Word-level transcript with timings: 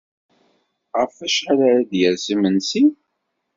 Ɣef 0.97 1.13
wacḥal 1.19 1.59
ara 1.69 1.81
d-yers 1.89 2.25
yimensi? 2.29 2.83